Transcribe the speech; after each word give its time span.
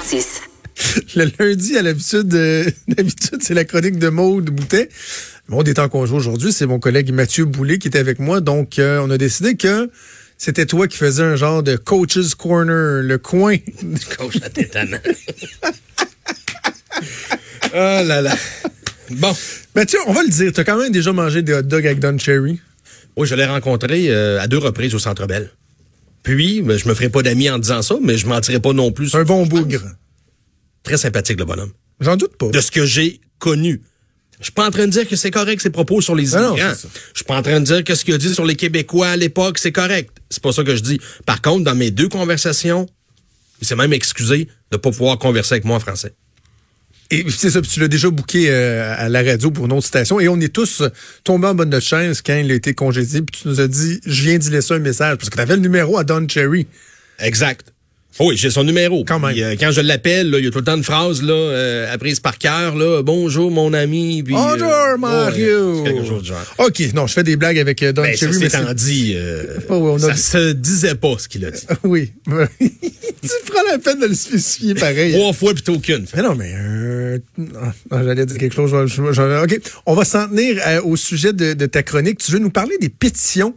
96. 0.00 0.40
Le 1.14 1.30
lundi, 1.38 1.76
à 1.76 1.82
l'habitude, 1.82 2.32
c'est 3.42 3.54
la 3.54 3.64
chronique 3.64 3.98
de 3.98 4.08
Maude 4.08 4.48
Boutet. 4.48 4.88
Maude 5.48 5.68
est 5.68 5.78
en 5.78 5.90
congé 5.90 6.14
aujourd'hui. 6.14 6.52
C'est 6.52 6.64
mon 6.64 6.78
collègue 6.78 7.12
Mathieu 7.12 7.44
Boulay 7.44 7.78
qui 7.78 7.88
est 7.88 7.98
avec 7.98 8.18
moi. 8.18 8.40
Donc, 8.40 8.76
on 8.78 9.10
a 9.10 9.18
décidé 9.18 9.56
que 9.56 9.90
c'était 10.38 10.64
toi 10.64 10.88
qui 10.88 10.96
faisais 10.96 11.22
un 11.22 11.36
genre 11.36 11.62
de 11.62 11.76
coach's 11.76 12.34
corner, 12.34 13.02
le 13.02 13.18
coin. 13.18 13.56
Coach 14.18 14.38
à 14.42 14.48
tétane. 14.48 15.00
oh 17.74 18.00
là 18.06 18.22
là. 18.22 18.34
Bon. 19.10 19.36
Mathieu, 19.74 19.98
on 20.06 20.14
va 20.14 20.22
le 20.22 20.30
dire. 20.30 20.50
T'as 20.54 20.64
quand 20.64 20.78
même 20.78 20.92
déjà 20.92 21.12
mangé 21.12 21.42
des 21.42 21.52
hot 21.52 21.62
dogs 21.62 21.86
avec 21.86 22.00
Don 22.00 22.16
Cherry. 22.16 22.58
Oui, 23.16 23.26
je 23.26 23.34
l'ai 23.34 23.44
rencontré 23.44 24.14
à 24.14 24.46
deux 24.46 24.58
reprises 24.58 24.94
au 24.94 24.98
Centre 24.98 25.26
Bell. 25.26 25.50
Puis, 26.22 26.62
ben, 26.62 26.76
je 26.78 26.88
me 26.88 26.94
ferai 26.94 27.08
pas 27.08 27.22
d'amis 27.22 27.48
en 27.50 27.58
disant 27.58 27.82
ça, 27.82 27.96
mais 28.02 28.18
je 28.18 28.26
mentirai 28.26 28.60
pas 28.60 28.72
non 28.72 28.92
plus. 28.92 29.14
Un 29.14 29.24
bon 29.24 29.46
bougre. 29.46 29.82
Très 30.82 30.96
sympathique, 30.96 31.38
le 31.38 31.44
bonhomme. 31.44 31.72
J'en 32.00 32.16
doute 32.16 32.36
pas. 32.36 32.48
De 32.48 32.60
ce 32.60 32.70
que 32.70 32.84
j'ai 32.86 33.20
connu. 33.38 33.82
Je 34.38 34.44
suis 34.44 34.52
pas 34.52 34.66
en 34.66 34.70
train 34.70 34.86
de 34.86 34.92
dire 34.92 35.06
que 35.06 35.16
c'est 35.16 35.30
correct 35.30 35.60
ses 35.60 35.68
propos 35.70 36.00
sur 36.00 36.14
les 36.14 36.34
Ah 36.34 36.40
non, 36.40 36.56
immigrants. 36.56 36.72
Je 37.12 37.18
suis 37.18 37.24
pas 37.24 37.36
en 37.36 37.42
train 37.42 37.60
de 37.60 37.64
dire 37.66 37.84
que 37.84 37.94
ce 37.94 38.04
qu'il 38.06 38.14
a 38.14 38.18
dit 38.18 38.32
sur 38.32 38.46
les 38.46 38.56
Québécois 38.56 39.08
à 39.08 39.16
l'époque, 39.16 39.58
c'est 39.58 39.72
correct. 39.72 40.16
C'est 40.30 40.42
pas 40.42 40.52
ça 40.52 40.64
que 40.64 40.74
je 40.74 40.80
dis. 40.80 40.98
Par 41.26 41.42
contre, 41.42 41.64
dans 41.64 41.74
mes 41.74 41.90
deux 41.90 42.08
conversations, 42.08 42.86
il 43.60 43.66
s'est 43.66 43.76
même 43.76 43.92
excusé 43.92 44.48
de 44.70 44.76
pas 44.78 44.90
pouvoir 44.90 45.18
converser 45.18 45.54
avec 45.54 45.64
moi 45.66 45.76
en 45.76 45.80
français. 45.80 46.14
Et 47.12 47.24
c'est 47.28 47.50
ça, 47.50 47.60
tu 47.60 47.80
l'as 47.80 47.88
déjà 47.88 48.08
booké 48.08 48.50
euh, 48.50 48.94
à 48.96 49.08
la 49.08 49.22
radio 49.22 49.50
pour 49.50 49.66
une 49.66 49.72
autre 49.72 49.86
station. 49.86 50.20
Et 50.20 50.28
on 50.28 50.38
est 50.40 50.52
tous 50.52 50.82
tombés 51.24 51.48
en 51.48 51.54
bonne 51.54 51.70
de 51.70 51.80
chaise 51.80 52.22
quand 52.22 52.36
il 52.36 52.50
a 52.50 52.54
été 52.54 52.72
congédié. 52.72 53.22
Puis 53.22 53.42
tu 53.42 53.48
nous 53.48 53.60
as 53.60 53.66
dit, 53.66 54.00
je 54.06 54.22
viens 54.22 54.38
d'y 54.38 54.50
laisser 54.50 54.74
un 54.74 54.78
message. 54.78 55.16
Parce 55.16 55.28
que 55.28 55.34
tu 55.34 55.42
avais 55.42 55.56
le 55.56 55.62
numéro 55.62 55.98
à 55.98 56.04
Don 56.04 56.26
Cherry. 56.28 56.68
Exact. 57.18 57.72
Oh 58.18 58.26
oui, 58.28 58.36
j'ai 58.36 58.50
son 58.50 58.64
numéro. 58.64 59.04
Quand 59.04 59.20
même. 59.20 59.30
Puis, 59.32 59.42
euh, 59.42 59.54
quand 59.58 59.70
je 59.70 59.80
l'appelle, 59.80 60.34
il 60.36 60.44
y 60.44 60.48
a 60.48 60.50
tout 60.50 60.58
le 60.58 60.64
temps 60.64 60.76
une 60.76 60.82
phrase 60.84 61.22
là, 61.22 61.32
euh, 61.32 61.94
apprise 61.94 62.18
par 62.20 62.38
cœur. 62.38 62.74
Là, 62.76 63.02
Bonjour 63.02 63.50
mon 63.50 63.72
ami. 63.72 64.22
Puis, 64.24 64.34
Bonjour, 64.34 64.68
euh, 64.70 64.96
Mario. 64.98 65.82
ouais, 65.82 65.92
quelque 65.92 66.06
chose 66.06 66.24
genre. 66.24 66.44
OK, 66.58 66.82
non, 66.92 67.06
je 67.06 67.12
fais 67.14 67.22
des 67.22 67.36
blagues 67.36 67.58
avec 67.58 67.82
euh, 67.82 67.92
Don 67.92 68.02
Ben, 68.02 68.16
Cherry. 68.16 68.36
mais 68.40 68.48
c'est- 68.50 68.74
dit, 68.74 69.12
euh, 69.16 69.44
Oh, 69.68 69.76
oui, 69.76 69.90
on 69.92 70.08
a- 70.08 70.14
ça 70.14 70.16
se 70.16 70.52
disait 70.52 70.96
pas 70.96 71.14
ce 71.18 71.28
qu'il 71.28 71.44
a 71.44 71.50
dit. 71.52 71.62
Oui. 71.84 72.12
tu 72.60 73.28
prends 73.46 73.62
la 73.70 73.78
peine 73.78 74.00
de 74.00 74.06
le 74.06 74.14
spécifier 74.14 74.74
pareil. 74.74 75.12
Trois 75.12 75.32
fois 75.32 75.52
plutôt 75.54 75.78
qu'une. 75.78 76.04
Mais 76.16 76.22
non, 76.22 76.34
mais 76.34 76.52
euh, 76.54 77.18
ah, 77.90 78.00
j'allais 78.04 78.26
dire 78.26 78.38
quelque 78.38 78.54
chose. 78.54 78.70
je- 78.70 78.86
je- 79.04 79.12
je- 79.12 79.44
OK, 79.44 79.60
on 79.86 79.94
va 79.94 80.04
s'en 80.04 80.28
tenir 80.28 80.56
euh, 80.66 80.82
au 80.82 80.96
sujet 80.96 81.32
de, 81.32 81.52
de 81.54 81.66
ta 81.66 81.82
chronique. 81.82 82.18
Tu 82.18 82.32
veux 82.32 82.38
nous 82.40 82.50
parler 82.50 82.76
des 82.80 82.88
pétitions 82.88 83.54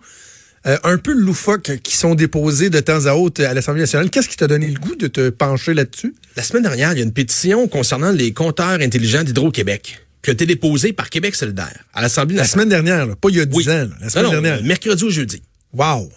euh, 0.65 0.77
un 0.83 0.97
peu 0.97 1.13
loufoques 1.13 1.79
qui 1.83 1.95
sont 1.97 2.15
déposées 2.15 2.69
de 2.69 2.79
temps 2.79 3.05
à 3.05 3.13
autre 3.13 3.43
à 3.43 3.53
l'Assemblée 3.53 3.81
nationale. 3.81 4.09
Qu'est-ce 4.09 4.29
qui 4.29 4.37
t'a 4.37 4.47
donné 4.47 4.67
le 4.67 4.79
goût 4.79 4.95
de 4.95 5.07
te 5.07 5.29
pencher 5.29 5.73
là-dessus? 5.73 6.15
La 6.35 6.43
semaine 6.43 6.63
dernière, 6.63 6.93
il 6.93 6.99
y 6.99 7.01
a 7.01 7.03
une 7.03 7.13
pétition 7.13 7.67
concernant 7.67 8.11
les 8.11 8.31
compteurs 8.33 8.79
intelligents 8.81 9.23
d'Hydro-Québec 9.23 9.99
qui 10.21 10.29
a 10.29 10.33
été 10.33 10.45
déposée 10.45 10.93
par 10.93 11.09
Québec 11.09 11.35
solidaire 11.35 11.83
à 11.93 12.01
l'Assemblée 12.01 12.35
La 12.35 12.43
nationale. 12.43 12.65
semaine 12.67 12.69
dernière, 12.85 13.05
là, 13.05 13.15
pas 13.15 13.29
il 13.29 13.35
y 13.35 13.41
a 13.41 13.45
dix 13.45 13.57
Oui. 13.57 13.69
ans, 13.69 13.73
là, 13.73 13.89
la 13.99 14.09
semaine 14.09 14.25
Non, 14.25 14.31
non, 14.33 14.41
dernière. 14.41 14.63
mercredi 14.63 15.03
ou 15.03 15.09
jeudi. 15.09 15.41
Wow! 15.73 16.09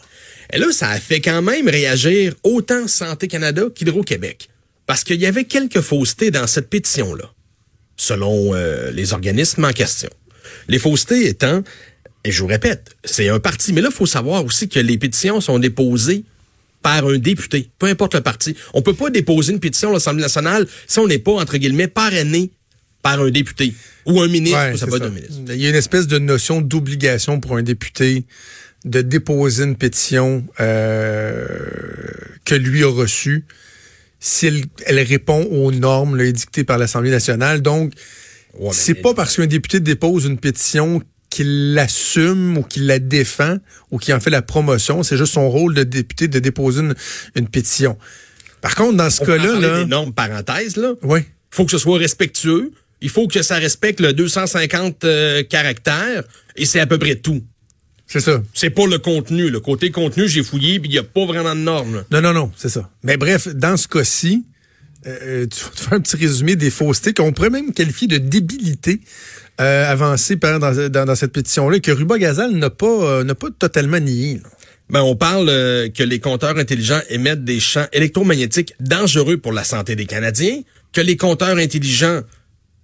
Et 0.52 0.58
là, 0.58 0.66
ça 0.70 0.90
a 0.90 1.00
fait 1.00 1.20
quand 1.20 1.42
même 1.42 1.68
réagir 1.68 2.34
autant 2.44 2.86
Santé 2.86 3.26
Canada 3.26 3.64
qu'Hydro-Québec. 3.74 4.48
Parce 4.86 5.02
qu'il 5.02 5.20
y 5.20 5.26
avait 5.26 5.42
quelques 5.42 5.80
faussetés 5.80 6.30
dans 6.30 6.46
cette 6.46 6.70
pétition-là, 6.70 7.24
selon 7.96 8.54
euh, 8.54 8.92
les 8.92 9.12
organismes 9.12 9.64
en 9.64 9.72
question. 9.72 10.10
Les 10.68 10.78
faussetés 10.78 11.26
étant, 11.26 11.64
et 12.26 12.32
je 12.32 12.40
vous 12.40 12.48
répète, 12.48 12.96
c'est 13.04 13.28
un 13.28 13.38
parti, 13.38 13.72
mais 13.72 13.80
là, 13.80 13.88
il 13.88 13.94
faut 13.94 14.04
savoir 14.04 14.44
aussi 14.44 14.68
que 14.68 14.80
les 14.80 14.98
pétitions 14.98 15.40
sont 15.40 15.60
déposées 15.60 16.24
par 16.82 17.06
un 17.06 17.18
député, 17.18 17.70
peu 17.78 17.86
importe 17.86 18.16
le 18.16 18.20
parti. 18.20 18.56
On 18.74 18.82
peut 18.82 18.94
pas 18.94 19.10
déposer 19.10 19.52
une 19.52 19.60
pétition 19.60 19.90
à 19.90 19.92
l'Assemblée 19.92 20.22
nationale 20.22 20.66
si 20.88 20.98
on 20.98 21.06
n'est 21.06 21.20
pas, 21.20 21.34
entre 21.34 21.56
guillemets, 21.56 21.86
parrainé 21.86 22.50
par 23.00 23.20
un 23.20 23.30
député 23.30 23.74
ou 24.06 24.20
un 24.20 24.26
ministre, 24.26 24.58
Ouais, 24.58 24.72
ou 24.72 24.76
ça 24.76 24.86
être 24.86 25.02
un 25.02 25.10
ministre. 25.10 25.34
Il 25.50 25.60
y 25.60 25.66
a 25.66 25.68
une 25.68 25.76
espèce 25.76 26.08
de 26.08 26.18
notion 26.18 26.60
d'obligation 26.60 27.38
pour 27.38 27.56
un 27.56 27.62
député 27.62 28.24
de 28.84 29.02
déposer 29.02 29.62
une 29.62 29.76
pétition 29.76 30.44
euh, 30.58 31.46
que 32.44 32.56
lui 32.56 32.82
a 32.82 32.88
reçue 32.88 33.44
si 34.18 34.48
elle, 34.84 34.98
répond 34.98 35.44
aux 35.44 35.70
normes 35.70 36.16
là, 36.16 36.24
édictées 36.24 36.64
par 36.64 36.78
l'Assemblée 36.78 37.10
nationale. 37.10 37.62
Donc, 37.62 37.92
Ouais, 38.58 38.70
c'est 38.72 38.94
pas 38.94 39.14
parce 39.14 39.36
qu'un 39.36 39.46
député 39.46 39.80
dépose 39.80 40.24
une 40.24 40.38
pétition 40.38 41.02
qu'il 41.36 41.74
l'assume 41.74 42.56
ou 42.56 42.62
qu'il 42.62 42.86
la 42.86 42.98
défend 42.98 43.58
ou 43.90 43.98
qu'il 43.98 44.14
en 44.14 44.20
fait 44.20 44.30
la 44.30 44.40
promotion. 44.40 45.02
C'est 45.02 45.18
juste 45.18 45.34
son 45.34 45.50
rôle 45.50 45.74
de 45.74 45.82
député 45.82 46.28
de 46.28 46.38
déposer 46.38 46.80
une, 46.80 46.94
une 47.34 47.46
pétition. 47.46 47.98
Par 48.62 48.74
contre, 48.74 48.96
dans 48.96 49.10
ce 49.10 49.22
cas-là, 49.22 49.60
là, 49.60 49.78
des 49.80 49.86
normes 49.86 50.14
parenthèses, 50.14 50.76
là. 50.76 50.94
oui. 51.02 51.20
faut 51.50 51.66
que 51.66 51.70
ce 51.70 51.78
soit 51.78 51.98
respectueux. 51.98 52.72
Il 53.02 53.10
faut 53.10 53.28
que 53.28 53.42
ça 53.42 53.56
respecte 53.56 54.00
le 54.00 54.14
250 54.14 55.04
euh, 55.04 55.42
caractères 55.42 56.24
et 56.56 56.64
c'est 56.64 56.80
à 56.80 56.86
peu 56.86 56.98
près 56.98 57.16
tout. 57.16 57.44
C'est 58.06 58.20
ça. 58.20 58.42
C'est 58.54 58.70
pas 58.70 58.86
le 58.86 58.98
contenu. 58.98 59.50
Le 59.50 59.60
côté 59.60 59.90
contenu, 59.90 60.26
j'ai 60.28 60.42
fouillé 60.42 60.80
puis 60.80 60.88
il 60.88 60.94
y 60.94 60.98
a 60.98 61.02
pas 61.02 61.26
vraiment 61.26 61.54
de 61.54 61.60
normes. 61.60 61.96
là. 61.96 62.04
Non, 62.10 62.22
non, 62.22 62.32
non, 62.32 62.52
c'est 62.56 62.70
ça. 62.70 62.90
Mais 63.02 63.18
bref, 63.18 63.48
dans 63.48 63.76
ce 63.76 63.86
cas-ci, 63.86 64.46
euh, 65.06 65.46
tu 65.46 65.64
vas 65.64 65.70
te 65.70 65.80
faire 65.80 65.92
un 65.94 66.00
petit 66.00 66.16
résumé 66.16 66.56
des 66.56 66.70
faussetés 66.70 67.14
qu'on 67.14 67.32
pourrait 67.32 67.50
même 67.50 67.72
qualifier 67.72 68.08
de 68.08 68.18
débilité 68.18 69.00
euh, 69.60 69.90
avancée 69.90 70.36
dans, 70.36 70.58
dans, 70.58 71.04
dans 71.06 71.14
cette 71.14 71.32
pétition-là, 71.32 71.80
que 71.80 71.90
Ruba 71.90 72.18
Gazal 72.18 72.52
n'a 72.52 72.70
pas, 72.70 72.86
euh, 72.86 73.24
n'a 73.24 73.34
pas 73.34 73.48
totalement 73.58 74.00
nié. 74.00 74.40
là. 74.42 74.50
Ben, 74.88 75.00
on 75.02 75.16
parle 75.16 75.48
euh, 75.48 75.88
que 75.88 76.02
les 76.04 76.20
compteurs 76.20 76.56
intelligents 76.58 77.00
émettent 77.10 77.44
des 77.44 77.58
champs 77.58 77.86
électromagnétiques 77.92 78.74
dangereux 78.78 79.36
pour 79.38 79.52
la 79.52 79.64
santé 79.64 79.96
des 79.96 80.06
Canadiens, 80.06 80.60
que 80.92 81.00
les 81.00 81.16
compteurs 81.16 81.56
intelligents 81.56 82.20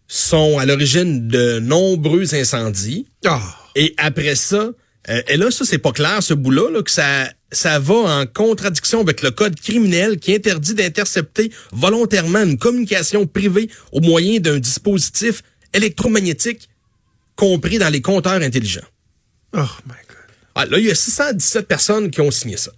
sont 0.08 0.58
à 0.58 0.66
l'origine 0.66 1.28
de 1.28 1.60
nombreux 1.60 2.34
incendies, 2.34 3.06
Ah! 3.24 3.40
Et 3.74 3.94
après 3.96 4.34
ça, 4.34 4.70
euh, 5.08 5.22
et 5.28 5.36
là, 5.36 5.50
ça, 5.50 5.64
c'est 5.64 5.78
pas 5.78 5.92
clair, 5.92 6.22
ce 6.22 6.34
bout-là, 6.34 6.70
là, 6.70 6.82
que 6.82 6.90
ça, 6.90 7.30
ça 7.52 7.78
va 7.78 7.94
en 7.94 8.26
contradiction 8.26 9.00
avec 9.00 9.22
le 9.22 9.30
code 9.30 9.58
criminel 9.60 10.18
qui 10.18 10.34
interdit 10.34 10.74
d'intercepter 10.74 11.52
volontairement 11.70 12.42
une 12.42 12.58
communication 12.58 13.26
privée 13.26 13.68
au 13.92 14.00
moyen 14.00 14.40
d'un 14.40 14.58
dispositif 14.58 15.42
électromagnétique 15.74 16.68
compris 17.36 17.78
dans 17.78 17.88
les 17.88 18.00
compteurs 18.00 18.40
intelligents. 18.42 18.86
Oh 19.54 19.60
my 19.86 19.94
God. 20.08 20.16
Ah, 20.54 20.66
là, 20.66 20.78
il 20.78 20.86
y 20.86 20.90
a 20.90 20.94
617 20.94 21.66
personnes 21.66 22.10
qui 22.10 22.20
ont 22.20 22.30
signé 22.30 22.56
ça. 22.56 22.72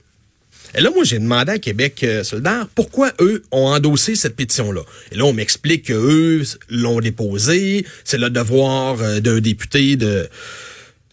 Et 0.76 0.80
là, 0.80 0.90
moi, 0.90 1.04
j'ai 1.04 1.20
demandé 1.20 1.52
à 1.52 1.58
Québec 1.58 2.02
euh, 2.02 2.24
solidaire 2.24 2.66
pourquoi 2.74 3.12
eux 3.20 3.44
ont 3.52 3.66
endossé 3.66 4.16
cette 4.16 4.34
pétition-là? 4.34 4.82
Et 5.12 5.16
là, 5.16 5.24
on 5.24 5.32
m'explique 5.32 5.86
que 5.86 5.92
eux 5.92 6.42
l'ont 6.68 7.00
déposée. 7.00 7.86
C'est 8.02 8.18
le 8.18 8.28
devoir 8.28 9.00
euh, 9.00 9.20
d'un 9.20 9.38
député 9.38 9.94
de 9.94 10.28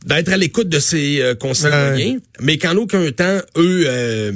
d'être 0.05 0.29
à 0.29 0.37
l'écoute 0.37 0.69
de 0.69 0.79
ses 0.79 1.21
euh, 1.21 1.35
concitoyens, 1.35 2.17
mais 2.39 2.57
qu'en 2.57 2.75
aucun 2.75 3.11
temps, 3.11 3.39
eux 3.57 3.83
euh, 3.87 4.31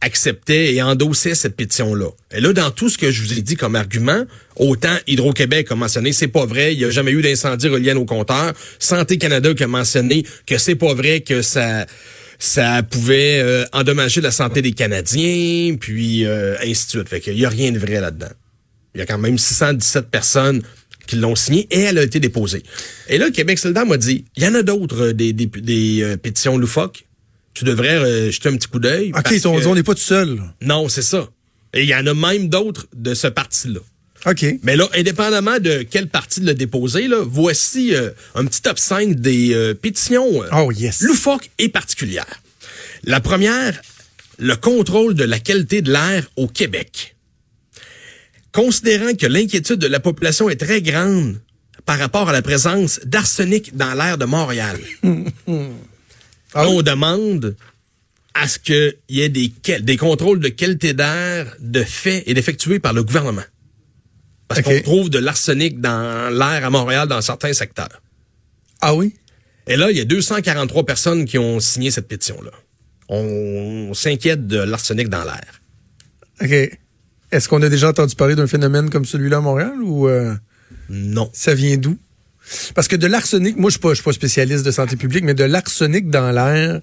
acceptaient 0.00 0.74
et 0.74 0.82
endossaient 0.82 1.34
cette 1.34 1.56
pétition-là. 1.56 2.10
Et 2.32 2.40
là, 2.40 2.52
dans 2.52 2.70
tout 2.70 2.88
ce 2.88 2.98
que 2.98 3.10
je 3.10 3.22
vous 3.22 3.38
ai 3.38 3.42
dit 3.42 3.56
comme 3.56 3.74
argument, 3.74 4.24
autant 4.56 4.96
Hydro-Québec 5.06 5.68
a 5.70 5.74
mentionné 5.74 6.12
c'est 6.12 6.28
pas 6.28 6.46
vrai, 6.46 6.74
il 6.74 6.78
n'y 6.78 6.84
a 6.84 6.90
jamais 6.90 7.12
eu 7.12 7.22
d'incendie 7.22 7.68
relié 7.68 7.92
au 7.94 8.04
compteur. 8.04 8.52
Santé 8.78 9.18
Canada 9.18 9.54
qui 9.54 9.62
a 9.62 9.68
mentionné 9.68 10.24
que 10.46 10.58
c'est 10.58 10.76
pas 10.76 10.94
vrai 10.94 11.20
que 11.20 11.42
ça 11.42 11.86
ça 12.38 12.82
pouvait 12.82 13.40
euh, 13.40 13.64
endommager 13.72 14.20
la 14.20 14.30
santé 14.30 14.60
des 14.60 14.72
Canadiens, 14.72 15.76
puis 15.78 16.26
euh, 16.26 16.56
ainsi 16.62 16.86
de 16.86 16.90
suite. 16.90 17.08
Fait 17.08 17.20
qu'il 17.20 17.38
y 17.38 17.46
a 17.46 17.48
rien 17.48 17.72
de 17.72 17.78
vrai 17.78 18.00
là-dedans. 18.00 18.32
Il 18.94 18.98
y 18.98 19.02
a 19.02 19.06
quand 19.06 19.18
même 19.18 19.38
617 19.38 20.08
personnes 20.08 20.62
qui 21.06 21.16
l'ont 21.16 21.34
signé 21.36 21.66
et 21.70 21.80
elle 21.80 21.98
a 21.98 22.02
été 22.02 22.20
déposée. 22.20 22.62
Et 23.08 23.18
là, 23.18 23.30
Québec 23.30 23.58
solidaire 23.58 23.86
m'a 23.86 23.96
dit, 23.96 24.24
il 24.36 24.42
y 24.42 24.46
en 24.46 24.54
a 24.54 24.62
d'autres, 24.62 25.08
euh, 25.08 25.12
des, 25.12 25.32
des, 25.32 25.46
des, 25.46 26.02
euh, 26.02 26.16
pétitions 26.16 26.56
loufoques. 26.56 27.04
Tu 27.54 27.64
devrais 27.64 27.94
euh, 27.96 28.30
jeter 28.30 28.48
un 28.48 28.56
petit 28.56 28.68
coup 28.68 28.78
d'œil. 28.80 29.12
OK, 29.16 29.32
on 29.44 29.58
que- 29.60 29.66
on 29.66 29.74
n'est 29.74 29.82
pas 29.82 29.94
tout 29.94 30.00
seul. 30.00 30.40
Non, 30.62 30.88
c'est 30.88 31.02
ça. 31.02 31.28
Et 31.72 31.82
il 31.82 31.88
y 31.88 31.94
en 31.94 32.06
a 32.06 32.14
même 32.14 32.48
d'autres 32.48 32.86
de 32.94 33.14
ce 33.14 33.26
parti-là. 33.28 33.80
OK. 34.26 34.44
Mais 34.62 34.74
là, 34.76 34.88
indépendamment 34.94 35.58
de 35.58 35.82
quel 35.88 36.08
parti 36.08 36.40
l'a 36.40 36.54
déposé, 36.54 37.08
là, 37.08 37.18
voici 37.24 37.94
euh, 37.94 38.10
un 38.34 38.44
petit 38.46 38.62
top 38.62 38.78
5 38.78 39.14
des 39.16 39.74
pétitions 39.82 40.42
Oh, 40.52 40.72
yes. 40.72 41.00
loufoques 41.02 41.50
et 41.58 41.68
particulières. 41.68 42.40
La 43.04 43.20
première, 43.20 43.80
le 44.38 44.56
contrôle 44.56 45.14
de 45.14 45.24
la 45.24 45.38
qualité 45.38 45.82
de 45.82 45.92
l'air 45.92 46.26
au 46.36 46.48
Québec. 46.48 47.13
Considérant 48.54 49.14
que 49.14 49.26
l'inquiétude 49.26 49.80
de 49.80 49.88
la 49.88 49.98
population 49.98 50.48
est 50.48 50.56
très 50.56 50.80
grande 50.80 51.40
par 51.84 51.98
rapport 51.98 52.28
à 52.28 52.32
la 52.32 52.40
présence 52.40 53.00
d'arsenic 53.04 53.76
dans 53.76 53.94
l'air 53.94 54.16
de 54.16 54.24
Montréal, 54.24 54.78
Ah 56.54 56.68
oui? 56.68 56.76
on 56.76 56.82
demande 56.82 57.56
à 58.32 58.46
ce 58.46 58.60
qu'il 58.60 58.94
y 59.08 59.22
ait 59.22 59.28
des, 59.28 59.96
contrôles 59.96 60.38
de 60.38 60.48
qualité 60.48 60.94
d'air 60.94 61.56
de 61.58 61.82
fait 61.82 62.22
et 62.26 62.34
d'effectués 62.34 62.78
par 62.78 62.92
le 62.92 63.02
gouvernement. 63.02 63.42
Parce 64.46 64.62
qu'on 64.62 64.80
trouve 64.82 65.10
de 65.10 65.18
l'arsenic 65.18 65.80
dans 65.80 66.32
l'air 66.32 66.64
à 66.64 66.70
Montréal 66.70 67.08
dans 67.08 67.20
certains 67.22 67.52
secteurs. 67.54 68.02
Ah 68.80 68.94
oui? 68.94 69.14
Et 69.66 69.76
là, 69.76 69.90
il 69.90 69.96
y 69.96 70.00
a 70.00 70.04
243 70.04 70.86
personnes 70.86 71.24
qui 71.24 71.38
ont 71.38 71.58
signé 71.58 71.90
cette 71.90 72.06
pétition-là. 72.06 72.52
On, 73.08 73.92
s'inquiète 73.94 74.46
de 74.46 74.58
l'arsenic 74.58 75.08
dans 75.08 75.24
l'air. 75.24 75.60
OK. 76.40 76.78
Est-ce 77.34 77.48
qu'on 77.48 77.62
a 77.62 77.68
déjà 77.68 77.88
entendu 77.90 78.14
parler 78.14 78.34
d'un 78.36 78.46
phénomène 78.46 78.90
comme 78.90 79.04
celui-là 79.04 79.38
à 79.38 79.40
Montréal 79.40 79.74
ou 79.82 80.08
euh, 80.08 80.34
Non. 80.88 81.28
ça 81.32 81.54
vient 81.54 81.76
d'où? 81.76 81.96
Parce 82.74 82.88
que 82.88 82.96
de 82.96 83.06
l'arsenic, 83.06 83.56
moi 83.56 83.70
je 83.70 83.74
suis 83.74 83.80
pas, 83.80 83.90
je 83.90 83.94
suis 83.94 84.04
pas 84.04 84.12
spécialiste 84.12 84.64
de 84.64 84.70
santé 84.70 84.96
publique, 84.96 85.24
mais 85.24 85.34
de 85.34 85.44
l'arsenic 85.44 86.10
dans 86.10 86.30
l'air, 86.30 86.80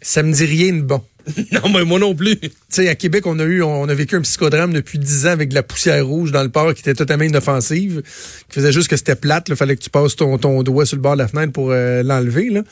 ça 0.00 0.22
me 0.22 0.32
dit 0.32 0.44
rien 0.46 0.72
de 0.74 0.82
bon. 0.82 1.02
non, 1.52 1.68
mais 1.72 1.84
moi 1.84 1.98
non 1.98 2.14
plus. 2.14 2.36
Tu 2.38 2.50
sais, 2.68 2.88
à 2.88 2.94
Québec, 2.94 3.26
on 3.26 3.38
a 3.38 3.44
eu, 3.44 3.62
on 3.62 3.88
a 3.88 3.94
vécu 3.94 4.16
un 4.16 4.20
psychodrame 4.20 4.72
depuis 4.74 4.98
dix 4.98 5.26
ans 5.26 5.30
avec 5.30 5.48
de 5.50 5.54
la 5.54 5.62
poussière 5.62 6.06
rouge 6.06 6.32
dans 6.32 6.42
le 6.42 6.50
port 6.50 6.74
qui 6.74 6.80
était 6.80 6.92
totalement 6.94 7.24
inoffensive, 7.24 8.02
qui 8.48 8.54
faisait 8.56 8.72
juste 8.72 8.88
que 8.88 8.96
c'était 8.96 9.14
plate. 9.14 9.46
Il 9.48 9.56
fallait 9.56 9.76
que 9.76 9.82
tu 9.82 9.88
passes 9.90 10.16
ton, 10.16 10.36
ton 10.38 10.62
doigt 10.62 10.84
sur 10.86 10.96
le 10.96 11.02
bord 11.02 11.14
de 11.14 11.22
la 11.22 11.28
fenêtre 11.28 11.52
pour 11.52 11.70
euh, 11.70 12.02
l'enlever. 12.02 12.50
Là. 12.50 12.62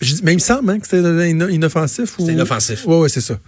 Je 0.00 0.14
dis- 0.14 0.20
Mais 0.24 0.32
il 0.32 0.36
me 0.36 0.40
semble 0.40 0.70
hein, 0.70 0.78
que 0.80 0.86
c'était 0.86 1.30
ino- 1.30 1.48
inoffensif. 1.48 2.18
ou- 2.18 2.22
C'était 2.22 2.32
inoffensif. 2.32 2.86
Ouais, 2.86 2.98
ouais, 3.00 3.08
c'est 3.10 3.20
ça. 3.20 3.38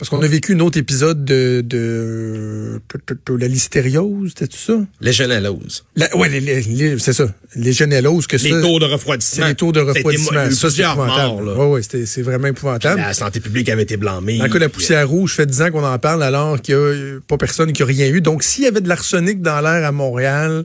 Parce 0.00 0.08
qu'on 0.08 0.22
a 0.22 0.26
vécu 0.26 0.54
un 0.54 0.60
autre 0.60 0.78
épisode 0.78 1.24
de, 1.26 1.62
de, 1.64 2.80
de 3.26 3.34
la 3.34 3.46
listériose, 3.46 4.32
c'était 4.36 4.56
ça? 4.56 4.72
Légionellose. 5.02 5.84
La, 5.94 6.16
ouais, 6.16 6.28
les, 6.30 6.40
les- 6.40 6.62
les- 6.62 6.98
c'est 6.98 7.12
ça. 7.12 7.26
Les 7.54 7.72
généloses, 7.74 8.26
que 8.26 8.36
Les 8.38 8.50
ça, 8.50 8.60
taux 8.62 8.78
de 8.78 8.86
refroidissement. 8.86 9.46
les 9.46 9.54
taux 9.54 9.72
de 9.72 9.80
refroidissement. 9.80 10.40
c'est 10.50 10.58
plusieurs 10.66 10.96
morts, 10.96 11.06
épouvantable. 11.06 11.46
là. 11.46 11.54
Ouais, 11.54 11.66
ouais, 11.72 11.82
c'était- 11.82 12.06
c'est 12.06 12.22
vraiment 12.22 12.46
épouvantable. 12.48 12.98
La 13.00 13.12
santé 13.12 13.40
publique 13.40 13.68
avait 13.68 13.82
été 13.82 13.98
blâmée. 13.98 14.38
Dans 14.38 14.44
le 14.44 14.48
cas 14.50 14.54
de 14.58 14.64
la 14.64 14.68
poussière 14.70 15.06
rouge, 15.06 15.34
fait 15.34 15.44
10 15.46 15.60
ans 15.62 15.70
qu'on 15.70 15.84
en 15.84 15.98
parle 15.98 16.22
alors 16.22 16.60
qu'il 16.62 16.74
n'y 16.76 16.80
a 16.80 16.84
euh, 16.84 17.20
pas 17.28 17.36
personne 17.36 17.72
qui 17.74 17.82
a 17.82 17.86
rien 17.86 18.08
eu. 18.08 18.22
Donc, 18.22 18.42
s'il 18.42 18.64
y 18.64 18.66
avait 18.66 18.80
de 18.80 18.88
l'arsenic 18.88 19.42
dans 19.42 19.60
l'air 19.60 19.84
à 19.86 19.92
Montréal, 19.92 20.64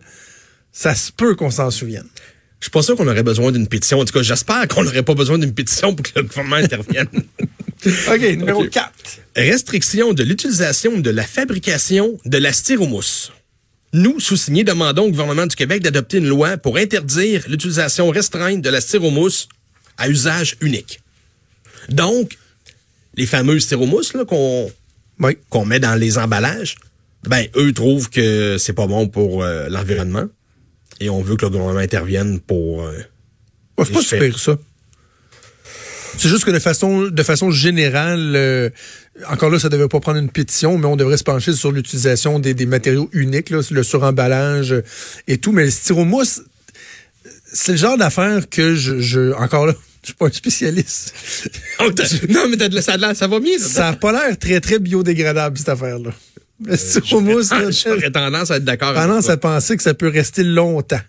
ça 0.71 0.95
se 0.95 1.11
peut 1.11 1.35
qu'on 1.35 1.51
s'en 1.51 1.71
souvienne. 1.71 2.07
Je 2.65 2.69
suis 2.69 2.71
pas 2.71 2.81
sûr 2.81 2.95
qu'on 2.95 3.07
aurait 3.07 3.21
besoin 3.21 3.51
d'une 3.51 3.67
pétition. 3.67 3.99
En 3.99 4.05
tout 4.05 4.11
cas, 4.13 4.23
j'espère 4.23 4.67
qu'on 4.67 4.83
n'aurait 4.83 5.03
pas 5.03 5.13
besoin 5.13 5.37
d'une 5.37 5.53
pétition 5.53 5.93
pour 5.93 6.03
que 6.03 6.13
le 6.15 6.23
gouvernement 6.23 6.55
intervienne. 6.55 7.05
OK, 8.11 8.21
numéro 8.21 8.63
Ok. 8.63 8.71
4. 8.71 8.91
Restriction 9.35 10.13
de 10.13 10.23
l'utilisation 10.23 10.97
de 10.97 11.11
la 11.11 11.21
fabrication 11.21 12.17
de 12.25 12.37
la 12.39 12.51
styromousse. 12.51 13.31
Nous, 13.93 14.19
sous-signés, 14.19 14.63
demandons 14.63 15.03
au 15.03 15.09
gouvernement 15.11 15.45
du 15.45 15.55
Québec 15.55 15.83
d'adopter 15.83 16.17
une 16.17 16.27
loi 16.27 16.57
pour 16.57 16.77
interdire 16.77 17.43
l'utilisation 17.47 18.09
restreinte 18.09 18.63
de 18.63 18.69
la 18.71 18.81
styromousse 18.81 19.47
à 19.99 20.09
usage 20.09 20.57
unique. 20.59 21.01
Donc, 21.89 22.35
les 23.15 23.27
fameuses 23.27 23.61
styromousses 23.65 24.15
là, 24.15 24.25
qu'on 24.25 24.71
Oui. 25.19 25.37
qu'on 25.51 25.65
met 25.65 25.79
dans 25.79 25.93
les 25.93 26.17
emballages, 26.17 26.77
ben 27.27 27.45
eux 27.57 27.73
trouvent 27.73 28.09
que 28.09 28.57
c'est 28.57 28.73
pas 28.73 28.87
bon 28.87 29.07
pour 29.07 29.43
euh, 29.43 29.69
l'environnement 29.69 30.25
et 30.99 31.09
on 31.09 31.21
veut 31.21 31.35
que 31.35 31.45
le 31.45 31.51
gouvernement 31.51 31.79
intervienne 31.79 32.39
pour 32.39 32.83
euh, 32.83 32.93
c'est 33.83 33.91
pas 33.93 34.01
super, 34.01 34.39
ça. 34.39 34.57
C'est 36.17 36.29
juste 36.29 36.45
que 36.45 36.51
de 36.51 36.59
façon, 36.59 37.01
de 37.09 37.23
façon 37.23 37.51
générale, 37.51 38.33
euh, 38.35 38.69
encore 39.29 39.49
là, 39.49 39.59
ça 39.59 39.67
devait 39.67 39.89
pas 39.89 39.99
prendre 39.99 40.17
une 40.17 40.29
pétition, 40.29 40.77
mais 40.77 40.85
on 40.85 40.95
devrait 40.95 41.17
se 41.17 41.25
pencher 41.25 41.51
sur 41.51 41.73
l'utilisation 41.73 42.39
des, 42.39 42.53
des 42.53 42.65
matériaux 42.65 43.09
uniques, 43.11 43.49
là, 43.49 43.59
le 43.69 43.83
suremballage 43.83 44.71
euh, 44.71 44.81
et 45.27 45.37
tout. 45.39 45.51
Mais 45.51 45.65
le 45.65 45.71
styromousse, 45.71 46.41
c'est 47.51 47.73
le 47.73 47.77
genre 47.77 47.97
d'affaire 47.97 48.49
que 48.49 48.75
je, 48.75 49.01
je, 49.01 49.33
encore 49.33 49.65
là, 49.65 49.73
je 50.03 50.07
suis 50.07 50.15
pas 50.15 50.27
un 50.27 50.31
spécialiste. 50.31 51.13
Oh, 51.79 51.89
non, 52.29 52.47
mais 52.49 52.55
t'as 52.55 52.69
de 52.69 52.75
la- 52.75 52.81
ça, 52.81 52.97
ça 53.13 53.27
va 53.27 53.39
bien. 53.41 53.57
Ça 53.59 53.89
a 53.89 53.93
pas 53.93 54.13
l'air 54.13 54.39
très, 54.39 54.61
très 54.61 54.79
biodégradable, 54.79 55.57
cette 55.57 55.69
affaire-là. 55.69 56.11
Là, 56.63 56.75
J'aurais 57.05 58.11
tendance 58.11 58.51
à 58.51 58.57
être 58.57 58.63
d'accord 58.63 58.89
avec 58.89 59.01
tendance 59.01 59.29
à 59.29 59.37
penser 59.37 59.75
que 59.75 59.83
ça 59.83 59.93
peut 59.93 60.07
rester 60.07 60.43
longtemps. 60.43 61.01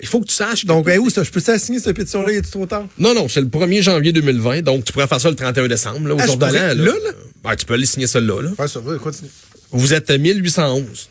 Il 0.00 0.08
faut 0.08 0.20
que 0.20 0.26
tu 0.26 0.34
saches. 0.34 0.64
Donc, 0.64 0.86
ben, 0.86 0.98
où 0.98 1.08
ça? 1.10 1.22
Je 1.22 1.30
peux 1.30 1.40
signer 1.40 1.78
cette 1.78 1.96
pétition-là? 1.96 2.32
Il 2.32 2.38
est 2.38 2.50
trop 2.50 2.66
tard? 2.66 2.86
Non, 2.98 3.14
non, 3.14 3.28
c'est 3.28 3.40
le 3.40 3.46
1er 3.46 3.82
janvier 3.82 4.12
2020, 4.12 4.62
donc 4.62 4.84
tu 4.84 4.92
pourrais 4.92 5.06
faire 5.06 5.20
ça 5.20 5.30
le 5.30 5.36
31 5.36 5.68
décembre, 5.68 6.08
là, 6.08 6.14
au 6.14 6.18
Ah, 6.20 6.26
jour 6.26 6.36
de 6.36 6.46
l'an. 6.46 6.52
là, 6.52 6.74
là? 6.74 7.56
Tu 7.56 7.66
peux 7.66 7.74
aller 7.74 7.86
signer 7.86 8.06
celle-là. 8.06 8.42
Là. 8.42 8.50
Ouais, 8.58 8.68
ça 8.68 8.80
va, 8.80 8.98
continue. 8.98 9.30
Vous 9.70 9.92
êtes 9.94 10.10
à 10.10 10.18
1811. 10.18 11.10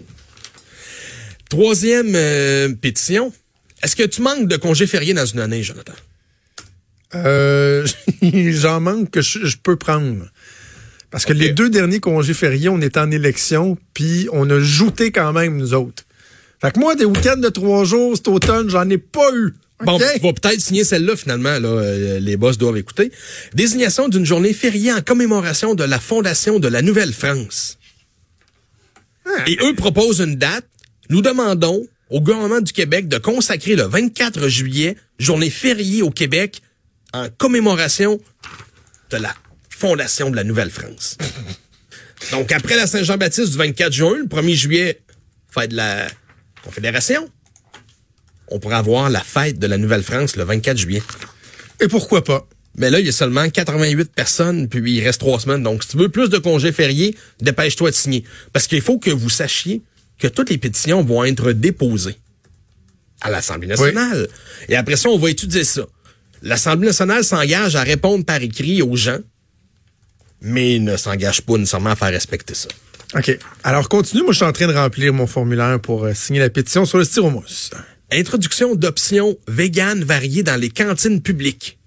Troisième 1.49 2.13
euh, 2.15 2.73
pétition. 2.73 3.31
Est-ce 3.83 3.95
que 3.95 4.03
tu 4.03 4.21
manques 4.21 4.47
de 4.47 4.57
congés 4.57 4.87
fériés 4.87 5.13
dans 5.13 5.25
une 5.25 5.39
année, 5.39 5.61
Jonathan? 5.63 5.93
Euh, 7.15 7.85
j'en 8.21 8.79
manque 8.79 9.11
que 9.11 9.21
je, 9.21 9.45
je 9.45 9.57
peux 9.57 9.75
prendre. 9.75 10.25
Parce 11.13 11.25
que 11.25 11.33
les 11.33 11.51
deux 11.51 11.69
derniers 11.69 11.99
congés 11.99 12.33
fériés, 12.33 12.69
on 12.69 12.81
était 12.81 12.99
en 12.99 13.11
élection, 13.11 13.77
puis 13.93 14.27
on 14.31 14.49
a 14.49 14.59
jouté 14.59 15.11
quand 15.11 15.31
même, 15.31 15.57
nous 15.57 15.75
autres. 15.75 16.05
Fait 16.59 16.71
que 16.73 16.79
moi, 16.79 16.95
des 16.95 17.05
week-ends 17.05 17.37
de 17.37 17.49
trois 17.49 17.83
jours 17.85 18.15
cet 18.15 18.29
automne, 18.29 18.67
j'en 18.67 18.89
ai 18.89 18.97
pas 18.97 19.29
eu. 19.35 19.53
Bon, 19.85 19.93
OK? 19.93 20.01
ben, 20.01 20.19
vas 20.23 20.33
peut-être 20.33 20.59
signer 20.59 20.83
celle-là, 20.83 21.15
finalement, 21.15 21.59
là, 21.59 21.67
euh, 21.67 22.19
les 22.19 22.35
boss 22.35 22.57
doivent 22.57 22.77
écouter. 22.77 23.11
Désignation 23.53 24.09
d'une 24.09 24.25
journée 24.25 24.53
fériée 24.53 24.91
en 24.91 25.01
commémoration 25.01 25.75
de 25.75 25.83
la 25.83 25.99
fondation 25.99 26.57
de 26.57 26.67
la 26.67 26.81
Nouvelle-France. 26.81 27.77
Ah. 29.27 29.43
Et 29.45 29.59
eux 29.61 29.75
proposent 29.75 30.19
une 30.19 30.37
date. 30.37 30.65
Nous 31.11 31.21
demandons 31.21 31.85
au 32.09 32.21
gouvernement 32.21 32.59
du 32.59 32.73
Québec 32.73 33.07
de 33.07 33.19
consacrer 33.19 33.75
le 33.75 33.83
24 33.83 34.47
juillet, 34.47 34.97
journée 35.19 35.51
fériée 35.51 36.01
au 36.01 36.09
Québec, 36.09 36.63
en 37.13 37.27
commémoration 37.37 38.19
de 39.11 39.17
la 39.17 39.35
fondation 39.83 40.29
de 40.29 40.37
la 40.37 40.45
Nouvelle-France. 40.45 41.17
Donc, 42.31 42.53
après 42.53 42.77
la 42.77 42.87
Saint-Jean-Baptiste 42.87 43.51
du 43.51 43.57
24 43.57 43.91
juin, 43.91 44.15
le 44.17 44.27
1er 44.27 44.53
juillet, 44.53 45.01
fête 45.49 45.71
de 45.71 45.75
la 45.75 46.07
Confédération, 46.63 47.29
on 48.47 48.59
pourrait 48.59 48.77
avoir 48.77 49.09
la 49.09 49.19
fête 49.19 49.59
de 49.59 49.67
la 49.67 49.77
Nouvelle-France 49.77 50.37
le 50.37 50.45
24 50.45 50.77
juillet. 50.77 51.03
Et 51.81 51.89
pourquoi 51.89 52.23
pas? 52.23 52.47
Mais 52.77 52.89
là, 52.89 53.01
il 53.01 53.05
y 53.05 53.09
a 53.09 53.11
seulement 53.11 53.49
88 53.49 54.13
personnes, 54.13 54.69
puis 54.69 54.79
il 54.89 55.03
reste 55.03 55.19
trois 55.19 55.41
semaines. 55.41 55.63
Donc, 55.63 55.83
si 55.83 55.89
tu 55.89 55.97
veux 55.97 56.07
plus 56.07 56.29
de 56.29 56.37
congés 56.37 56.71
fériés, 56.71 57.17
dépêche-toi 57.41 57.91
de 57.91 57.95
signer. 57.95 58.23
Parce 58.53 58.67
qu'il 58.67 58.81
faut 58.81 58.99
que 58.99 59.11
vous 59.11 59.29
sachiez 59.29 59.81
que 60.17 60.29
toutes 60.29 60.49
les 60.49 60.57
pétitions 60.57 61.03
vont 61.03 61.25
être 61.25 61.51
déposées 61.51 62.15
à 63.19 63.29
l'Assemblée 63.29 63.67
nationale. 63.67 64.29
Et 64.69 64.77
après 64.77 64.95
ça, 64.95 65.09
on 65.09 65.17
va 65.17 65.29
étudier 65.29 65.65
ça. 65.65 65.85
L'Assemblée 66.41 66.87
nationale 66.87 67.25
s'engage 67.25 67.75
à 67.75 67.83
répondre 67.83 68.23
par 68.23 68.41
écrit 68.41 68.81
aux 68.81 68.95
gens, 68.95 69.19
mais 70.43 70.77
ne 70.77 70.97
s'engage 70.97 71.41
pas 71.41 71.57
nécessairement 71.57 71.91
à 71.91 71.95
faire 71.95 72.11
respecter 72.11 72.53
ça. 72.53 72.67
OK. 73.15 73.37
Alors, 73.63 73.89
continue. 73.89 74.23
Moi, 74.23 74.33
je 74.33 74.37
suis 74.37 74.45
en 74.45 74.51
train 74.51 74.67
de 74.67 74.73
remplir 74.73 75.13
mon 75.13 75.25
formulaire 75.25 75.79
pour 75.79 76.03
euh, 76.03 76.13
signer 76.13 76.39
la 76.39 76.49
pétition 76.49 76.85
sur 76.85 76.97
le 76.97 77.05
styromousse. 77.05 77.71
Introduction 78.11 78.75
d'options 78.75 79.37
véganes 79.47 80.03
variées 80.03 80.43
dans 80.43 80.59
les 80.59 80.69
cantines 80.69 81.21
publiques. 81.21 81.79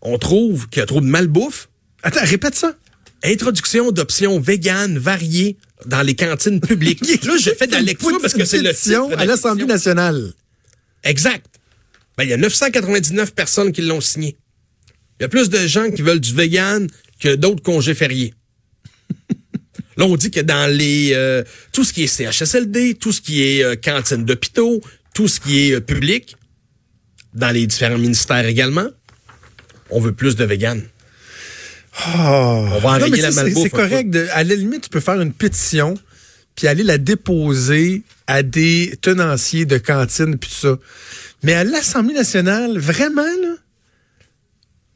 On 0.00 0.18
trouve 0.18 0.68
qu'il 0.68 0.80
y 0.80 0.82
a 0.82 0.86
trop 0.86 1.00
de 1.00 1.06
malbouffe. 1.06 1.68
Attends, 2.02 2.24
répète 2.24 2.54
ça. 2.54 2.74
Introduction 3.22 3.92
d'options 3.92 4.40
véganes 4.40 4.98
variées 4.98 5.58
dans 5.86 6.02
les 6.02 6.14
cantines 6.14 6.60
publiques. 6.60 7.00
Là, 7.24 7.34
j'ai 7.38 7.54
fait 7.54 7.66
de 7.66 7.72
la 7.72 7.82
lecture 7.82 8.18
parce 8.20 8.32
que 8.32 8.44
c'est 8.44 8.62
le 8.62 8.72
titre 8.72 9.12
à 9.12 9.16
la 9.16 9.26
l'Assemblée 9.26 9.66
nationale. 9.66 10.32
Exact. 11.04 11.44
Ben, 12.16 12.24
il 12.24 12.30
y 12.30 12.32
a 12.32 12.38
999 12.38 13.34
personnes 13.34 13.72
qui 13.72 13.82
l'ont 13.82 14.00
signé. 14.00 14.36
Il 15.18 15.24
y 15.24 15.26
a 15.26 15.28
plus 15.28 15.50
de 15.50 15.66
gens 15.66 15.90
qui 15.90 16.00
veulent 16.00 16.20
du 16.20 16.34
vegan 16.34 16.88
que 17.20 17.34
d'autres 17.34 17.62
congés 17.62 17.94
fériés. 17.94 18.34
Là, 19.96 20.06
on 20.06 20.16
dit 20.16 20.30
que 20.30 20.40
dans 20.40 20.70
les 20.70 21.12
euh, 21.14 21.42
tout 21.72 21.84
ce 21.84 21.92
qui 21.92 22.04
est 22.04 22.06
CHSLD, 22.06 22.94
tout 22.94 23.12
ce 23.12 23.20
qui 23.20 23.42
est 23.42 23.62
euh, 23.62 23.76
cantine 23.76 24.24
d'hôpitaux, 24.24 24.80
tout 25.14 25.28
ce 25.28 25.40
qui 25.40 25.68
est 25.68 25.74
euh, 25.74 25.80
public, 25.80 26.36
dans 27.34 27.50
les 27.50 27.66
différents 27.66 27.98
ministères 27.98 28.46
également, 28.46 28.88
on 29.90 30.00
veut 30.00 30.12
plus 30.12 30.36
de 30.36 30.44
vegan. 30.44 30.82
Oh. 31.98 32.18
On 32.18 32.78
va 32.78 32.98
Non, 32.98 33.06
enrayer 33.06 33.10
mais 33.10 33.20
la 33.20 33.30
malbouffe 33.30 33.62
C'est 33.64 33.70
correct. 33.70 34.10
De, 34.10 34.26
à 34.32 34.44
la 34.44 34.54
limite, 34.54 34.84
tu 34.84 34.88
peux 34.88 35.00
faire 35.00 35.20
une 35.20 35.32
pétition 35.32 35.94
puis 36.56 36.66
aller 36.66 36.82
la 36.82 36.98
déposer 36.98 38.02
à 38.26 38.42
des 38.42 38.94
tenanciers 39.00 39.66
de 39.66 39.78
cantine 39.78 40.38
puis 40.38 40.50
tout 40.50 40.68
ça. 40.68 40.78
Mais 41.42 41.54
à 41.54 41.64
l'Assemblée 41.64 42.14
nationale, 42.14 42.78
vraiment, 42.78 43.22
là, 43.22 43.54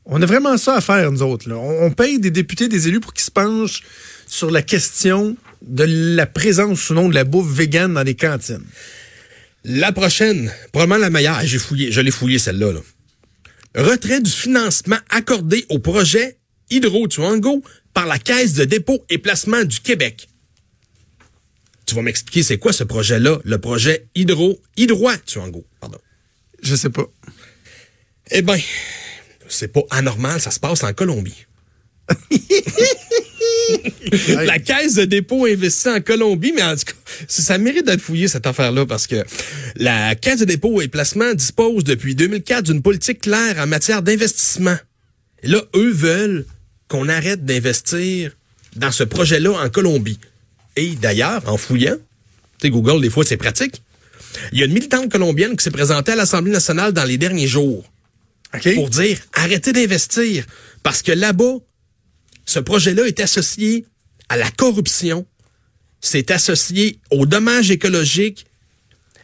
on 0.06 0.20
a 0.20 0.26
vraiment 0.26 0.56
ça 0.56 0.76
à 0.76 0.80
faire, 0.80 1.10
nous 1.10 1.22
autres. 1.22 1.48
Là. 1.48 1.56
On, 1.56 1.86
on 1.86 1.90
paye 1.90 2.18
des 2.18 2.30
députés, 2.30 2.68
des 2.68 2.88
élus 2.88 3.00
pour 3.00 3.12
qu'ils 3.14 3.24
se 3.24 3.30
penchent 3.30 3.82
sur 4.26 4.50
la 4.50 4.62
question 4.62 5.36
de 5.62 5.84
la 6.16 6.26
présence 6.26 6.90
ou 6.90 6.94
non 6.94 7.08
de 7.08 7.14
la 7.14 7.24
bouffe 7.24 7.50
végane 7.50 7.94
dans 7.94 8.02
les 8.02 8.14
cantines. 8.14 8.64
La 9.64 9.92
prochaine, 9.92 10.52
probablement 10.72 11.00
la 11.00 11.10
meilleure. 11.10 11.36
Ah, 11.38 11.46
J'ai 11.46 11.58
fouillé, 11.58 11.90
je 11.90 12.00
l'ai 12.00 12.10
fouillé 12.10 12.38
celle-là. 12.38 12.72
là. 12.72 12.80
Retrait 13.76 14.20
du 14.20 14.30
financement 14.30 14.98
accordé 15.08 15.64
au 15.70 15.78
projet 15.78 16.36
Hydro-Tuango 16.70 17.62
par 17.94 18.06
la 18.06 18.18
Caisse 18.18 18.52
de 18.54 18.64
dépôt 18.64 19.04
et 19.08 19.18
placement 19.18 19.64
du 19.64 19.80
Québec. 19.80 20.28
Tu 21.86 21.94
vas 21.94 22.02
m'expliquer 22.02 22.42
c'est 22.42 22.58
quoi 22.58 22.72
ce 22.72 22.84
projet-là, 22.84 23.38
le 23.44 23.58
projet 23.58 24.06
Hydro 24.14 24.60
Hydroit-Tuango, 24.76 25.64
pardon. 25.80 25.98
Je 26.62 26.74
sais 26.76 26.90
pas. 26.90 27.06
Eh 28.30 28.42
ben, 28.42 28.58
c'est 29.48 29.68
pas 29.68 29.82
anormal, 29.90 30.40
ça 30.40 30.50
se 30.50 30.60
passe 30.60 30.82
en 30.84 30.92
Colombie. 30.92 31.46
La 34.28 34.58
caisse 34.58 34.94
de 34.94 35.04
dépôt 35.04 35.46
investit 35.46 35.88
en 35.88 36.00
Colombie, 36.00 36.52
mais 36.54 36.62
en 36.62 36.76
tout 36.76 36.84
cas, 36.84 36.92
ça, 37.28 37.58
mérite 37.58 37.86
d'être 37.86 38.00
fouillé 38.00 38.28
cette 38.28 38.46
affaire-là 38.46 38.86
parce 38.86 39.06
que 39.06 39.24
la 39.76 40.14
caisse 40.14 40.40
de 40.40 40.44
dépôt 40.44 40.80
et 40.80 40.88
placement 40.88 41.34
dispose 41.34 41.84
depuis 41.84 42.14
2004 42.14 42.64
d'une 42.64 42.82
politique 42.82 43.22
claire 43.22 43.58
en 43.58 43.66
matière 43.66 44.02
d'investissement. 44.02 44.76
Et 45.42 45.48
là, 45.48 45.62
eux 45.74 45.90
veulent 45.90 46.46
qu'on 46.88 47.08
arrête 47.08 47.44
d'investir 47.44 48.32
dans 48.76 48.92
ce 48.92 49.04
projet-là 49.04 49.52
en 49.52 49.68
Colombie. 49.70 50.18
Et 50.76 50.90
d'ailleurs, 50.90 51.42
en 51.46 51.56
fouillant, 51.56 51.96
tu 52.58 52.66
sais, 52.66 52.70
Google, 52.70 53.00
des 53.00 53.10
fois, 53.10 53.24
c'est 53.24 53.36
pratique. 53.36 53.82
Il 54.52 54.58
y 54.58 54.62
a 54.62 54.66
une 54.66 54.72
militante 54.72 55.10
colombienne 55.10 55.56
qui 55.56 55.62
s'est 55.62 55.70
présentée 55.70 56.12
à 56.12 56.16
l'Assemblée 56.16 56.50
nationale 56.50 56.92
dans 56.92 57.04
les 57.04 57.18
derniers 57.18 57.46
jours 57.46 57.84
Pour 58.74 58.90
dire 58.90 59.18
arrêtez 59.34 59.72
d'investir 59.72 60.44
parce 60.82 61.02
que 61.02 61.12
là-bas, 61.12 61.54
ce 62.44 62.58
projet-là 62.58 63.06
est 63.06 63.20
associé 63.20 63.86
à 64.28 64.36
la 64.36 64.50
corruption, 64.50 65.26
c'est 66.00 66.30
associé 66.30 66.98
aux 67.10 67.26
dommages 67.26 67.70
écologiques, 67.70 68.46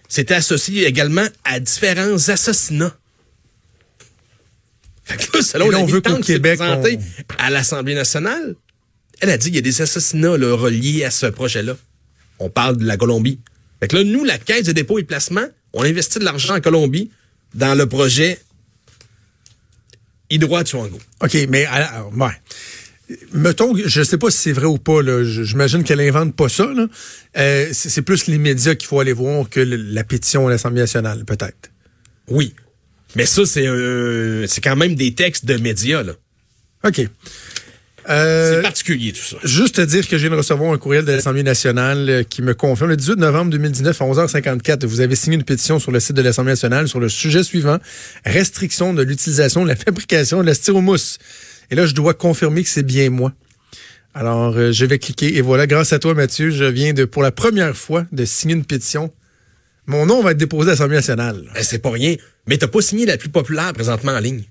c'est 0.09 0.31
associé 0.33 0.87
également 0.87 1.27
à 1.45 1.61
différents 1.61 2.29
assassinats. 2.29 2.97
Fait 5.05 5.17
que 5.17 5.37
là, 5.37 5.43
selon 5.43 5.71
là, 5.71 5.79
on 5.79 5.87
veut 5.87 6.01
qu'au 6.01 6.11
Québec, 6.23 6.59
on- 6.61 6.83
à 7.39 7.51
l'Assemblée 7.51 7.95
nationale, 7.95 8.55
elle 9.21 9.31
a 9.31 9.37
dit 9.39 9.47
qu'il 9.47 9.57
y 9.57 9.59
a 9.59 9.63
des 9.63 9.83
assassinats 9.83 10.37
là, 10.37 10.55
reliés 10.55 11.05
à 11.05 11.11
ce 11.11 11.27
projet-là. 11.27 11.77
On 12.39 12.49
parle 12.49 12.77
de 12.79 12.87
la 12.87 12.97
Colombie. 12.97 13.41
Fait 13.81 13.89
que 13.89 13.97
là, 13.97 14.05
nous, 14.05 14.25
la 14.25 14.39
Caisse 14.39 14.65
de 14.67 14.73
dépôt 14.73 14.99
et 14.99 15.05
placement, 15.05 15.45
on 15.73 15.83
investit 15.83 16.19
de 16.19 16.25
l'argent 16.25 16.55
en 16.57 16.61
Colombie 16.61 17.11
dans 17.55 17.75
le 17.75 17.87
projet 17.87 18.39
Hydro-Atuango. 20.31 20.99
OK, 21.23 21.37
mais 21.49 21.65
alors, 21.67 22.13
ouais. 22.17 23.17
Mettons, 23.33 23.75
que- 23.75 23.89
je 23.89 24.03
sais 24.05 24.19
pas 24.19 24.31
si 24.31 24.39
c'est 24.39 24.53
vrai 24.53 24.67
ou 24.67 24.79
pas, 24.79 25.03
là, 25.03 25.25
j'imagine 25.25 25.83
qu'elle 25.83 26.01
invente 26.01 26.35
pas 26.37 26.49
ça. 26.49 26.67
là. 26.67 26.87
Euh, 27.39 27.69
c'est 27.73 28.03
plus 28.03 28.29
les 28.29 28.39
médias 28.39 28.77
qu'il 28.77 28.87
faut 28.87 29.01
aller 29.01 29.13
voir 29.13 29.49
que 29.51 29.59
le- 29.61 29.77
la 29.77 30.05
pétition 30.05 30.47
à 30.47 30.51
l'Assemblée 30.51 30.81
nationale, 30.81 31.25
peut-être. 31.25 31.71
Oui. 32.29 32.55
Mais 33.17 33.27
ça, 33.27 33.45
c'est 33.45 33.67
euh, 33.67 34.47
c'est 34.47 34.61
quand 34.61 34.77
même 34.77 34.95
des 34.95 35.13
textes 35.15 35.45
de 35.45 35.57
médias, 35.57 36.05
là. 36.05 36.13
OK. 36.85 37.01
Euh, 38.09 38.57
C'est 38.57 38.63
particulier, 38.63 39.13
tout 39.13 39.23
ça. 39.23 39.37
Juste 39.45 39.77
te 39.77 39.81
dire 39.83 40.09
que 40.09 40.17
je 40.17 40.23
viens 40.23 40.31
de 40.31 40.37
recevoir 40.37 40.73
un 40.73 40.79
courriel 40.79 41.05
de 41.05 41.13
l'Assemblée 41.13 41.43
nationale 41.43 42.09
euh, 42.09 42.23
qui 42.23 42.43
me 42.43 42.55
confirme 42.55 42.91
le 42.91 42.97
18 42.97 43.17
novembre 43.17 43.51
2019 43.51 44.01
à 44.01 44.05
11h54, 44.05 44.87
vous 44.87 45.01
avez 45.01 45.15
signé 45.17 45.37
une 45.37 45.45
pétition 45.45 45.79
sur 45.79 45.93
le 45.93 46.01
site 46.01 46.17
de 46.17 46.23
l'Assemblée 46.23 46.53
nationale 46.53 46.89
sur 46.89 47.01
le 47.01 47.09
sujet 47.09 47.43
suivant 47.43 47.79
restriction 48.25 48.95
de 48.95 49.03
l'utilisation 49.03 49.63
de 49.63 49.69
la 49.69 49.77
fabrication 49.77 50.41
de 50.41 50.47
la 50.47 50.55
styromousse. 50.55 51.19
Et 51.71 51.75
là, 51.75 51.87
je 51.87 51.95
dois 51.95 52.15
confirmer 52.15 52.63
que 52.63 52.69
c'est 52.69 52.83
bien 52.83 53.11
moi. 53.11 53.33
Alors, 54.15 54.57
euh, 54.57 54.73
je 54.73 54.85
vais 54.87 54.99
cliquer 54.99 55.37
et 55.37 55.41
voilà, 55.41 55.67
grâce 55.67 55.93
à 55.93 55.99
toi, 55.99 56.15
Mathieu, 56.15 56.51
je 56.51 56.65
viens 56.65 56.93
de 56.93 57.05
pour 57.05 57.23
la 57.23 57.31
première 57.31 57.77
fois 57.77 58.07
de 58.11 58.25
signer 58.25 58.55
une 58.55 58.65
pétition. 58.65 59.13
Mon 59.87 60.07
nom 60.07 60.23
va 60.23 60.33
être 60.33 60.39
déposé 60.39 60.71
à 60.71 60.73
l'Assemblée 60.73 60.97
nationale. 60.97 61.45
Eh, 61.57 61.63
c'est 61.63 61.79
pas 61.79 61.91
rien. 61.91 62.17
Mais 62.47 62.59
t'as 62.59 62.69
pas 62.69 62.81
signé 62.81 63.07
la 63.07 63.17
plus 63.17 63.29
populaire 63.29 63.73
présentement 63.73 64.13
en 64.13 64.19
ligne. 64.19 64.45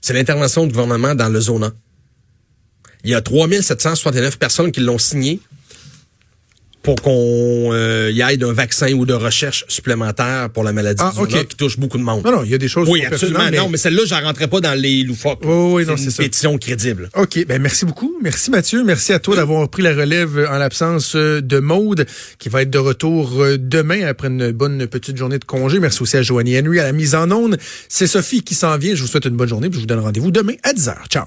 C'est 0.00 0.12
l'intervention 0.12 0.66
du 0.66 0.72
gouvernement 0.72 1.14
dans 1.14 1.28
le 1.28 1.40
zona. 1.40 1.72
Il 3.04 3.10
y 3.10 3.14
a 3.14 3.20
3769 3.20 4.38
personnes 4.38 4.72
qui 4.72 4.80
l'ont 4.80 4.98
signé 4.98 5.40
pour 6.82 6.96
qu'on 6.96 7.70
euh, 7.72 8.10
y 8.12 8.22
aille 8.22 8.38
d'un 8.38 8.52
vaccin 8.52 8.92
ou 8.92 9.06
de 9.06 9.12
recherche 9.12 9.64
supplémentaire 9.68 10.50
pour 10.50 10.64
la 10.64 10.72
maladie 10.72 11.00
Ah, 11.04 11.10
du 11.10 11.16
zona 11.16 11.38
ok. 11.42 11.46
qui 11.46 11.56
touche 11.56 11.78
beaucoup 11.78 11.96
de 11.96 12.02
monde. 12.02 12.24
Non, 12.24 12.32
non, 12.32 12.42
il 12.44 12.50
y 12.50 12.54
a 12.54 12.58
des 12.58 12.66
choses 12.66 12.88
oui, 12.90 12.98
qui 13.00 13.06
sont 13.06 13.12
absolument. 13.12 13.38
pertinentes, 13.38 13.66
Non, 13.66 13.70
mais 13.70 13.78
celle-là, 13.78 14.02
j'en 14.04 14.20
rentrais 14.20 14.48
pas 14.48 14.60
dans 14.60 14.74
les 14.76 15.04
loufoques. 15.04 15.44
Oui, 15.44 15.84
oui, 15.84 15.86
non, 15.86 15.96
c'est 15.96 16.02
c'est 16.02 16.04
une 16.06 16.10
ça. 16.10 16.22
pétition 16.24 16.58
crédible. 16.58 17.08
OK, 17.14 17.46
ben 17.46 17.62
merci 17.62 17.84
beaucoup. 17.84 18.16
Merci 18.20 18.50
Mathieu. 18.50 18.82
Merci 18.82 19.12
à 19.12 19.20
toi 19.20 19.36
d'avoir 19.36 19.68
pris 19.68 19.82
la 19.84 19.94
relève 19.94 20.36
euh, 20.36 20.48
en 20.50 20.58
l'absence 20.58 21.12
euh, 21.14 21.40
de 21.40 21.60
Maude, 21.60 22.04
qui 22.40 22.48
va 22.48 22.62
être 22.62 22.70
de 22.70 22.78
retour 22.78 23.44
demain 23.60 24.04
après 24.08 24.26
une 24.26 24.50
bonne 24.50 24.84
petite 24.88 25.16
journée 25.16 25.38
de 25.38 25.44
congé. 25.44 25.78
Merci 25.78 26.02
aussi 26.02 26.16
à 26.16 26.22
Joanie 26.22 26.58
Henry 26.58 26.80
à 26.80 26.84
la 26.84 26.92
mise 26.92 27.14
en 27.14 27.30
onde. 27.30 27.58
C'est 27.88 28.08
Sophie 28.08 28.42
qui 28.42 28.56
s'en 28.56 28.76
vient. 28.76 28.96
Je 28.96 29.02
vous 29.02 29.08
souhaite 29.08 29.24
une 29.26 29.36
bonne 29.36 29.48
journée 29.48 29.68
puis 29.70 29.76
je 29.76 29.82
vous 29.82 29.86
donne 29.86 30.00
rendez-vous 30.00 30.32
demain 30.32 30.54
à 30.64 30.72
10h. 30.72 30.96
Ciao. 31.08 31.26